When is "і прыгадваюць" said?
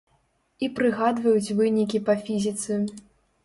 0.65-1.53